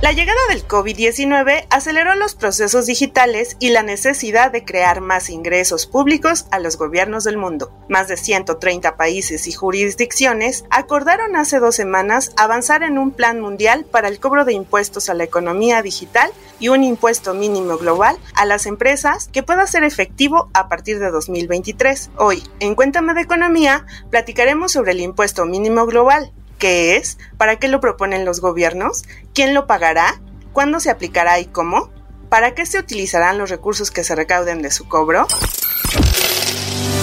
[0.00, 5.86] La llegada del COVID-19 aceleró los procesos digitales y la necesidad de crear más ingresos
[5.86, 7.72] públicos a los gobiernos del mundo.
[7.88, 13.84] Más de 130 países y jurisdicciones acordaron hace dos semanas avanzar en un plan mundial
[13.84, 16.30] para el cobro de impuestos a la economía digital
[16.60, 21.10] y un impuesto mínimo global a las empresas que pueda ser efectivo a partir de
[21.10, 22.10] 2023.
[22.16, 27.68] Hoy, en Cuéntame de Economía, platicaremos sobre el impuesto mínimo global, qué es, para qué
[27.68, 30.20] lo proponen los gobiernos, quién lo pagará,
[30.52, 31.90] cuándo se aplicará y cómo,
[32.28, 35.26] para qué se utilizarán los recursos que se recauden de su cobro.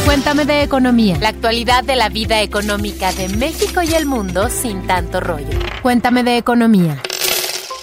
[0.05, 4.85] Cuéntame de economía, la actualidad de la vida económica de México y el mundo sin
[4.85, 5.57] tanto rollo.
[5.81, 7.01] Cuéntame de economía.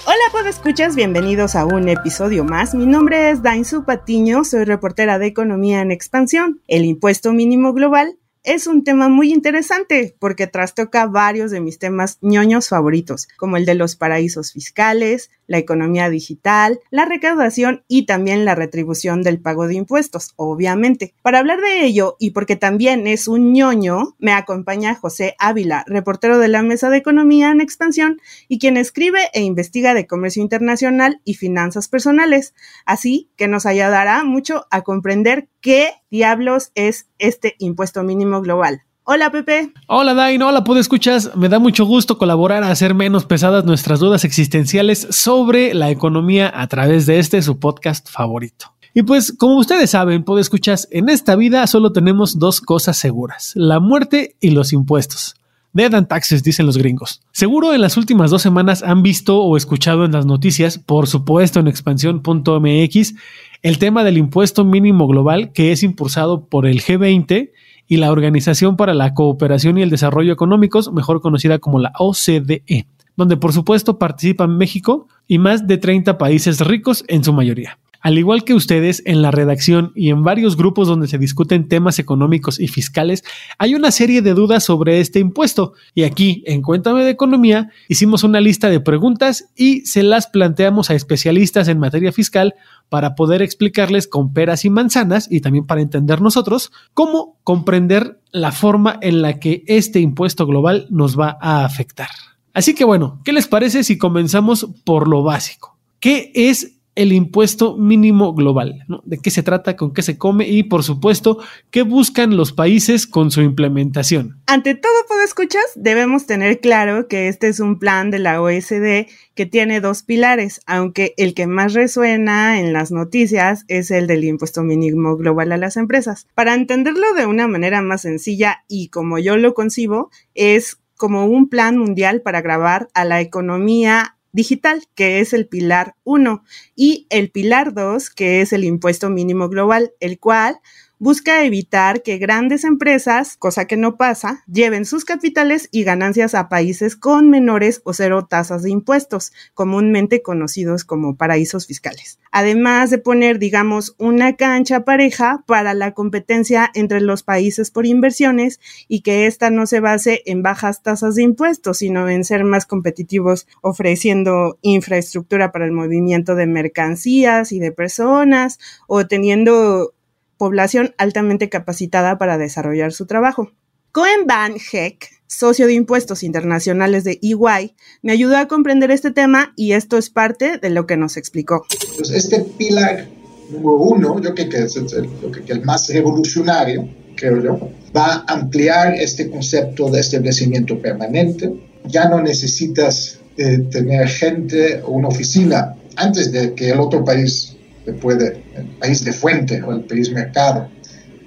[0.04, 2.74] Hola, escuchas, bienvenidos a un episodio más.
[2.74, 6.60] Mi nombre es Dainzu Patiño, soy reportera de Economía en Expansión.
[6.68, 12.18] El impuesto mínimo global es un tema muy interesante porque trastoca varios de mis temas
[12.20, 18.44] ñoños favoritos, como el de los paraísos fiscales, la economía digital, la recaudación y también
[18.44, 21.14] la retribución del pago de impuestos, obviamente.
[21.22, 26.38] Para hablar de ello y porque también es un ñoño, me acompaña José Ávila, reportero
[26.38, 31.20] de la Mesa de Economía en Expansión y quien escribe e investiga de comercio internacional
[31.24, 32.54] y finanzas personales,
[32.86, 38.82] así que nos ayudará mucho a comprender qué diablos es este impuesto mínimo global.
[39.04, 39.72] Hola Pepe.
[39.88, 41.34] Hola Dain, hola puedo escuchas.
[41.36, 46.52] Me da mucho gusto colaborar a hacer menos pesadas nuestras dudas existenciales sobre la economía
[46.54, 48.66] a través de este su podcast favorito.
[48.94, 53.52] Y pues, como ustedes saben, puedo escuchas, en esta vida solo tenemos dos cosas seguras,
[53.54, 55.34] la muerte y los impuestos.
[55.72, 57.22] Dead and taxes, dicen los gringos.
[57.32, 61.60] Seguro en las últimas dos semanas han visto o escuchado en las noticias, por supuesto
[61.60, 63.14] en expansión.mx,
[63.62, 67.50] el tema del impuesto mínimo global que es impulsado por el G20
[67.86, 72.86] y la Organización para la Cooperación y el Desarrollo Económicos, mejor conocida como la OCDE,
[73.16, 77.78] donde por supuesto participan México y más de 30 países ricos en su mayoría.
[78.02, 82.00] Al igual que ustedes, en la redacción y en varios grupos donde se discuten temas
[82.00, 83.22] económicos y fiscales,
[83.58, 85.74] hay una serie de dudas sobre este impuesto.
[85.94, 90.90] Y aquí, en Cuéntame de Economía, hicimos una lista de preguntas y se las planteamos
[90.90, 92.54] a especialistas en materia fiscal
[92.88, 98.50] para poder explicarles con peras y manzanas y también para entender nosotros cómo comprender la
[98.50, 102.08] forma en la que este impuesto global nos va a afectar.
[102.52, 105.78] Así que bueno, ¿qué les parece si comenzamos por lo básico?
[106.00, 110.64] ¿Qué es el impuesto mínimo global, de qué se trata, con qué se come y,
[110.64, 111.38] por supuesto,
[111.70, 114.40] qué buscan los países con su implementación.
[114.46, 119.06] Ante todo, puedo escuchas, debemos tener claro que este es un plan de la OSD
[119.34, 124.24] que tiene dos pilares, aunque el que más resuena en las noticias es el del
[124.24, 126.26] impuesto mínimo global a las empresas.
[126.34, 131.48] Para entenderlo de una manera más sencilla y como yo lo concibo, es como un
[131.48, 136.44] plan mundial para grabar a la economía digital, que es el pilar 1,
[136.74, 140.60] y el pilar 2, que es el impuesto mínimo global, el cual
[141.02, 146.48] busca evitar que grandes empresas, cosa que no pasa, lleven sus capitales y ganancias a
[146.48, 152.20] países con menores o cero tasas de impuestos, comúnmente conocidos como paraísos fiscales.
[152.30, 158.60] Además de poner, digamos, una cancha pareja para la competencia entre los países por inversiones
[158.86, 162.64] y que ésta no se base en bajas tasas de impuestos, sino en ser más
[162.64, 169.94] competitivos ofreciendo infraestructura para el movimiento de mercancías y de personas o teniendo
[170.36, 173.52] población altamente capacitada para desarrollar su trabajo.
[173.92, 179.52] Cohen Van Heck, socio de impuestos internacionales de EY, me ayudó a comprender este tema
[179.56, 181.66] y esto es parte de lo que nos explicó.
[181.96, 183.06] Pues este pilar
[183.50, 185.08] número uno, yo creo que es el,
[185.46, 191.52] el más revolucionario, creo yo, va a ampliar este concepto de establecimiento permanente.
[191.84, 197.56] Ya no necesitas eh, tener gente o una oficina antes de que el otro país
[197.84, 200.68] te puede, el país de fuente o el país mercado,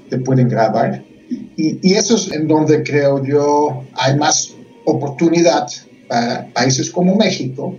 [0.10, 1.04] te pueden grabar.
[1.58, 4.54] Y, y, eso es en donde creo yo hay más
[4.86, 5.68] oportunidad
[6.08, 7.76] para países como México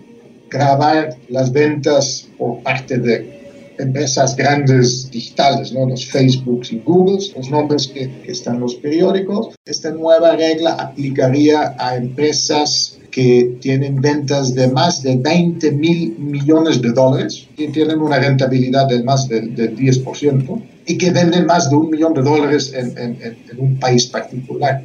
[0.50, 3.36] grabar las ventas por parte de
[3.78, 5.86] empresas grandes digitales, ¿no?
[5.86, 9.54] los Facebooks y Googles, los nombres que, que están en los periódicos.
[9.64, 16.82] Esta nueva regla aplicaría a empresas que tienen ventas de más de 20 mil millones
[16.82, 21.76] de dólares, que tienen una rentabilidad de más del, 10% y que venden más de
[21.76, 24.82] un millón de dólares en, en, un país particular.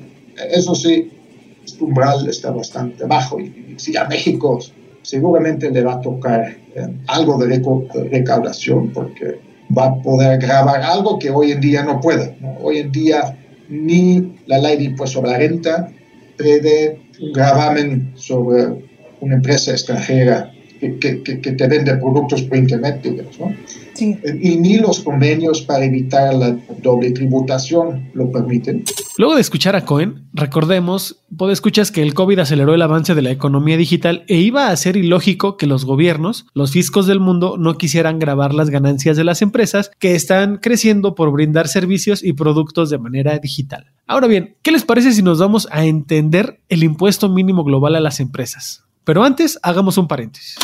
[0.50, 1.12] Eso sí,
[1.66, 4.60] este umbral está bastante bajo y, si a México
[5.02, 7.62] seguramente le va a tocar eh, algo de,
[8.10, 9.42] recaudación porque
[9.78, 12.38] va a poder grabar algo que hoy en día no puede.
[12.62, 13.38] Hoy en día
[13.68, 15.92] ni la ley de impuesto sobre la renta
[16.38, 18.68] prevé gravamen sobre
[19.20, 20.51] una empresa extranjera
[20.82, 23.54] que, que, que te vende productos por internet, digamos, ¿no?
[23.94, 24.18] Sí.
[24.42, 28.84] Y ni los convenios para evitar la doble tributación lo permiten.
[29.18, 33.22] Luego de escuchar a Cohen, recordemos, puede escuchas que el COVID aceleró el avance de
[33.22, 37.58] la economía digital e iba a ser ilógico que los gobiernos, los fiscos del mundo,
[37.60, 42.34] no quisieran grabar las ganancias de las empresas que están creciendo por brindar servicios y
[42.34, 43.92] productos de manera digital.
[44.08, 48.00] Ahora bien, ¿qué les parece si nos vamos a entender el impuesto mínimo global a
[48.00, 48.84] las empresas?
[49.04, 50.58] Pero antes, hagamos un paréntesis.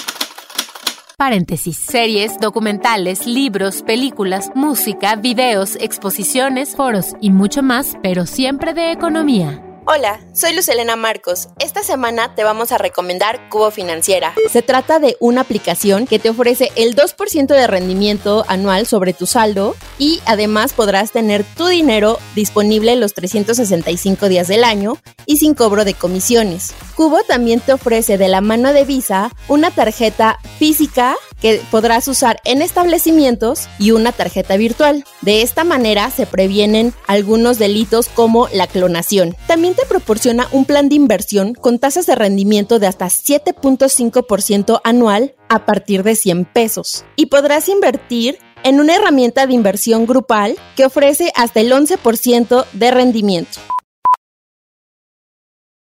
[1.17, 1.77] Paréntesis.
[1.77, 9.66] Series, documentales, libros, películas, música, videos, exposiciones, foros y mucho más, pero siempre de economía.
[9.89, 11.47] Hola, soy Lucelena Marcos.
[11.59, 14.33] Esta semana te vamos a recomendar Cubo Financiera.
[14.51, 19.25] Se trata de una aplicación que te ofrece el 2% de rendimiento anual sobre tu
[19.25, 25.53] saldo y además podrás tener tu dinero disponible los 365 días del año y sin
[25.53, 26.73] cobro de comisiones.
[26.97, 32.39] Cubo también te ofrece de la mano de Visa una tarjeta física que podrás usar
[32.45, 35.03] en establecimientos y una tarjeta virtual.
[35.21, 39.35] De esta manera se previenen algunos delitos como la clonación.
[39.47, 45.35] También te proporciona un plan de inversión con tasas de rendimiento de hasta 7.5% anual
[45.49, 47.05] a partir de 100 pesos.
[47.15, 52.91] Y podrás invertir en una herramienta de inversión grupal que ofrece hasta el 11% de
[52.91, 53.59] rendimiento.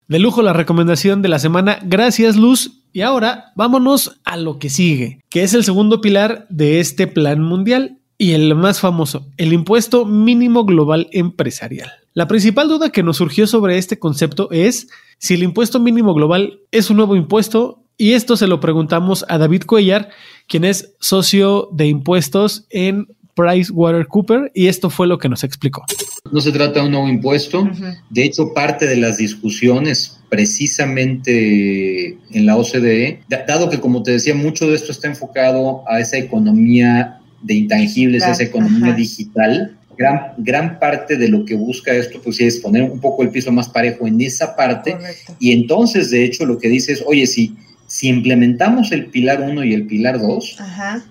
[0.08, 1.80] De lujo la recomendación de la semana.
[1.82, 2.85] Gracias, Luz.
[2.96, 7.44] Y ahora vámonos a lo que sigue, que es el segundo pilar de este plan
[7.44, 11.92] mundial y el más famoso, el impuesto mínimo global empresarial.
[12.14, 14.88] La principal duda que nos surgió sobre este concepto es
[15.18, 19.40] si el impuesto mínimo global es un nuevo impuesto y esto se lo preguntamos a
[19.40, 20.08] David Cuellar,
[20.48, 25.84] quien es socio de impuestos en PricewaterhouseCoopers y esto fue lo que nos explicó.
[26.32, 27.70] No se trata de un nuevo impuesto,
[28.10, 34.34] de hecho parte de las discusiones precisamente en la OCDE, dado que como te decía,
[34.34, 40.80] mucho de esto está enfocado a esa economía de intangibles, esa economía digital, gran, gran
[40.80, 44.08] parte de lo que busca esto pues es poner un poco el piso más parejo
[44.08, 44.98] en esa parte.
[45.40, 47.56] Y entonces de hecho lo que dice es, oye, si,
[47.88, 50.58] si implementamos el pilar 1 y el pilar 2,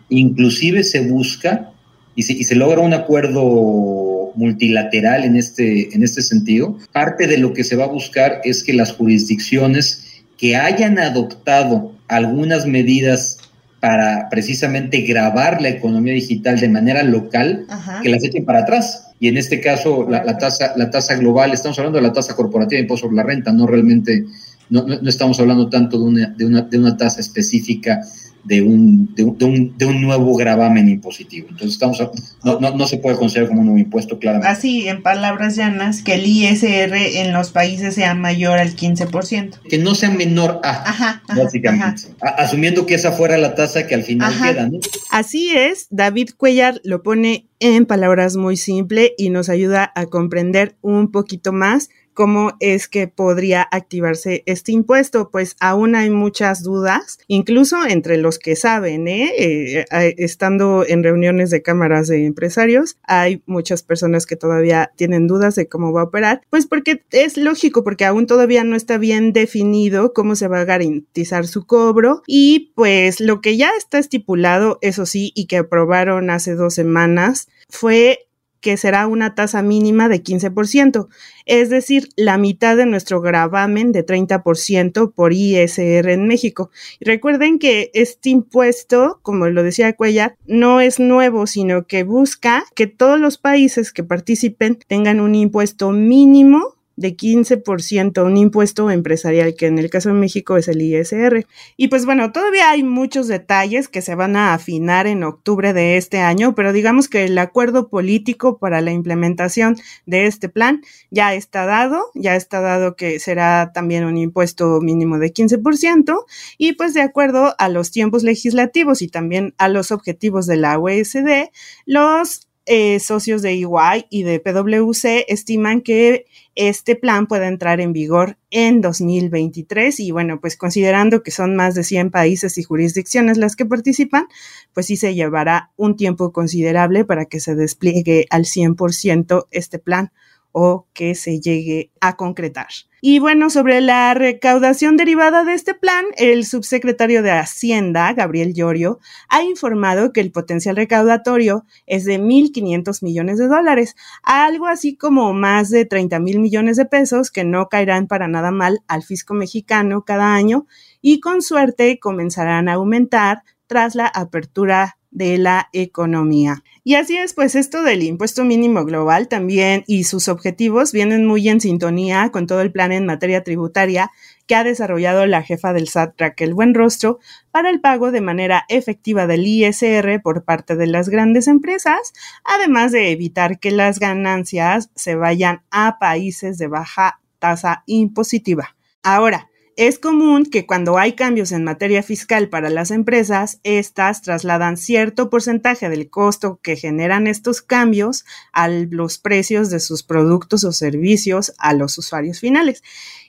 [0.08, 1.70] inclusive se busca
[2.16, 4.03] y se, y se logra un acuerdo
[4.34, 8.62] multilateral en este, en este sentido, parte de lo que se va a buscar es
[8.62, 13.38] que las jurisdicciones que hayan adoptado algunas medidas
[13.80, 17.66] para precisamente grabar la economía digital de manera local,
[18.02, 19.10] que las echen para atrás.
[19.20, 22.78] Y en este caso, la, tasa, la tasa global, estamos hablando de la tasa corporativa
[22.78, 24.24] de impuesto sobre la renta, no realmente,
[24.70, 28.00] no, no, estamos hablando tanto de una, de una, de una tasa específica
[28.44, 31.48] de un, de un, de un, nuevo gravamen impositivo.
[31.48, 31.98] Entonces, estamos
[32.44, 34.48] no, no, no, se puede considerar como un nuevo impuesto, claramente.
[34.48, 39.60] Así, en palabras llanas, que el ISR en los países sea mayor al 15%.
[39.68, 42.02] Que no sea menor a, básicamente.
[42.20, 44.78] Asumiendo que esa fuera la tasa que al final queda, ¿no?
[45.10, 50.76] Así es, David Cuellar lo pone en palabras muy simples y nos ayuda a comprender
[50.82, 57.18] un poquito más cómo es que podría activarse este impuesto, pues aún hay muchas dudas,
[57.28, 59.32] incluso entre los que saben, ¿eh?
[59.36, 59.84] Eh,
[60.18, 65.68] estando en reuniones de cámaras de empresarios, hay muchas personas que todavía tienen dudas de
[65.68, 70.12] cómo va a operar, pues porque es lógico, porque aún todavía no está bien definido
[70.12, 75.06] cómo se va a garantizar su cobro y pues lo que ya está estipulado, eso
[75.06, 78.20] sí, y que aprobaron hace dos semanas, fue
[78.64, 81.08] que será una tasa mínima de 15%,
[81.44, 86.70] es decir, la mitad de nuestro gravamen de 30% por ISR en México.
[86.98, 92.64] Y recuerden que este impuesto, como lo decía Cuellar, no es nuevo, sino que busca
[92.74, 99.54] que todos los países que participen tengan un impuesto mínimo de 15%, un impuesto empresarial,
[99.56, 101.46] que en el caso de México es el ISR.
[101.76, 105.96] Y pues bueno, todavía hay muchos detalles que se van a afinar en octubre de
[105.96, 111.34] este año, pero digamos que el acuerdo político para la implementación de este plan ya
[111.34, 116.24] está dado, ya está dado que será también un impuesto mínimo de 15%
[116.58, 120.78] y pues de acuerdo a los tiempos legislativos y también a los objetivos de la
[120.78, 121.50] OECD,
[121.86, 127.92] los eh, socios de EY y de PwC estiman que este plan puede entrar en
[127.92, 133.36] vigor en 2023 y bueno, pues considerando que son más de 100 países y jurisdicciones
[133.36, 134.28] las que participan,
[134.72, 140.12] pues sí se llevará un tiempo considerable para que se despliegue al 100% este plan
[140.56, 142.68] o que se llegue a concretar.
[143.00, 149.00] Y bueno, sobre la recaudación derivada de este plan, el subsecretario de Hacienda, Gabriel Llorio,
[149.28, 155.34] ha informado que el potencial recaudatorio es de 1.500 millones de dólares, algo así como
[155.34, 159.34] más de 30 mil millones de pesos que no caerán para nada mal al fisco
[159.34, 160.66] mexicano cada año
[161.02, 166.62] y con suerte comenzarán a aumentar tras la apertura de la economía.
[166.82, 171.48] Y así es, pues esto del impuesto mínimo global también y sus objetivos vienen muy
[171.48, 174.10] en sintonía con todo el plan en materia tributaria
[174.46, 177.20] que ha desarrollado la jefa del SAT Raquel Buenrostro
[177.52, 182.12] para el pago de manera efectiva del ISR por parte de las grandes empresas,
[182.44, 188.74] además de evitar que las ganancias se vayan a países de baja tasa impositiva.
[189.02, 194.76] Ahora, es común que cuando hay cambios en materia fiscal para las empresas, éstas trasladan
[194.76, 200.72] cierto porcentaje del costo que generan estos cambios a los precios de sus productos o
[200.72, 202.82] servicios a los usuarios finales.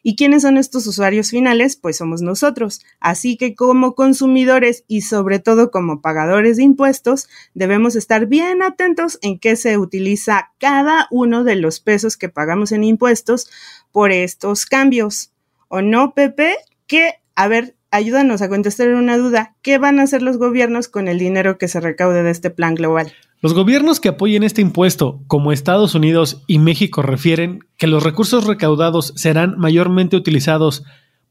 [0.03, 1.75] ¿Y quiénes son estos usuarios finales?
[1.75, 2.81] Pues somos nosotros.
[2.99, 9.17] Así que como consumidores y sobre todo como pagadores de impuestos, debemos estar bien atentos
[9.21, 13.49] en qué se utiliza cada uno de los pesos que pagamos en impuestos
[13.91, 15.31] por estos cambios.
[15.67, 16.55] ¿O no, Pepe?
[16.87, 19.55] Que, a ver, ayúdanos a contestar una duda.
[19.61, 22.75] ¿Qué van a hacer los gobiernos con el dinero que se recaude de este plan
[22.75, 23.11] global?
[23.41, 28.45] Los gobiernos que apoyen este impuesto, como Estados Unidos y México, refieren que los recursos
[28.45, 30.83] recaudados serán mayormente utilizados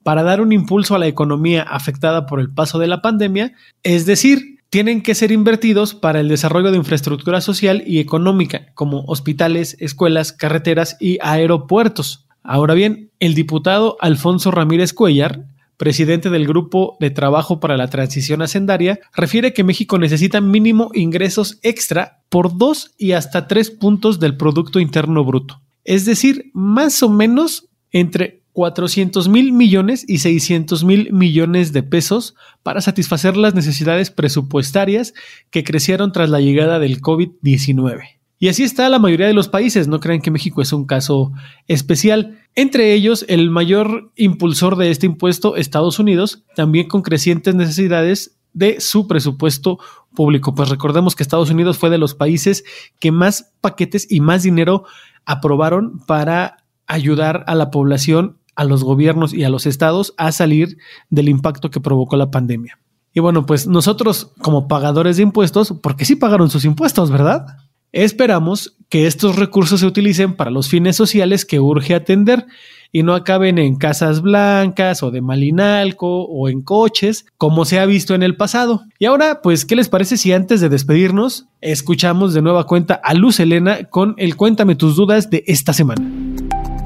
[0.05, 4.07] para dar un impulso a la economía afectada por el paso de la pandemia, es
[4.07, 9.77] decir, tienen que ser invertidos para el desarrollo de infraestructura social y económica, como hospitales,
[9.81, 12.24] escuelas, carreteras y aeropuertos.
[12.45, 15.47] Ahora bien, el diputado Alfonso Ramírez Cuellar,
[15.79, 21.59] presidente del Grupo de Trabajo para la Transición Hacendaria, refiere que México necesita mínimo ingresos
[21.63, 25.63] extra por dos y hasta tres puntos del Producto Interno Bruto.
[25.85, 32.35] Es decir, más o menos entre 400 mil millones y 600 mil millones de pesos
[32.63, 35.15] para satisfacer las necesidades presupuestarias
[35.51, 38.03] que crecieron tras la llegada del COVID-19.
[38.45, 41.33] Y así está la mayoría de los países, no crean que México es un caso
[41.67, 42.41] especial.
[42.55, 48.83] Entre ellos, el mayor impulsor de este impuesto, Estados Unidos, también con crecientes necesidades de
[48.83, 49.79] su presupuesto
[50.15, 50.55] público.
[50.55, 52.65] Pues recordemos que Estados Unidos fue de los países
[53.01, 54.85] que más paquetes y más dinero
[55.25, 60.77] aprobaron para ayudar a la población, a los gobiernos y a los estados a salir
[61.09, 62.79] del impacto que provocó la pandemia.
[63.15, 67.47] Y bueno, pues nosotros como pagadores de impuestos, porque sí pagaron sus impuestos, ¿verdad?
[67.95, 72.45] Esperamos que estos recursos se utilicen para los fines sociales que urge atender
[72.91, 77.87] y no acaben en casas blancas o de malinalco o en coches, como se ha
[77.87, 78.83] visto en el pasado.
[78.99, 83.15] Y ahora, pues, ¿qué les parece si antes de despedirnos escuchamos de nueva cuenta a
[83.15, 86.05] Luz Elena con el Cuéntame tus dudas de esta semana?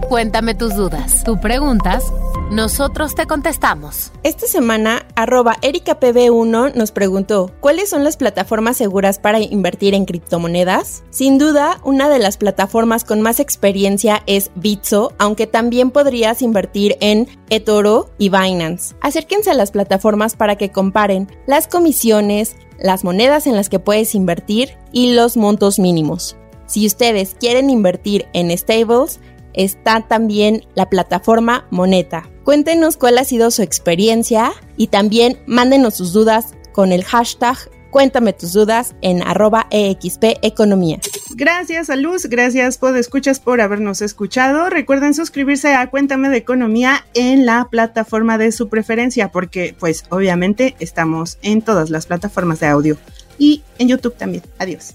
[0.06, 1.22] Cuéntame tus dudas.
[1.24, 2.02] Tú preguntas,
[2.50, 4.10] nosotros te contestamos.
[4.22, 11.04] Esta semana, arroba ericapb1 nos preguntó, ¿cuáles son las plataformas seguras para invertir en criptomonedas?
[11.10, 16.96] Sin duda, una de las plataformas con más experiencia es Bitso, aunque también podrías invertir
[17.00, 18.94] en eToro y Binance.
[19.02, 24.14] Acérquense a las plataformas para que comparen las comisiones, las monedas en las que puedes
[24.14, 26.36] invertir y los montos mínimos.
[26.68, 29.20] Si ustedes quieren invertir en stables,
[29.54, 32.28] está también la plataforma Moneta.
[32.44, 37.58] Cuéntenos cuál ha sido su experiencia y también mándenos sus dudas con el hashtag
[37.90, 40.98] Cuéntame tus dudas en arroba EXP Economía.
[41.34, 44.68] Gracias a Luz, gracias por escuchas por habernos escuchado.
[44.68, 50.76] Recuerden suscribirse a Cuéntame de Economía en la plataforma de su preferencia, porque pues obviamente
[50.80, 52.98] estamos en todas las plataformas de audio
[53.38, 54.42] y en YouTube también.
[54.58, 54.94] Adiós.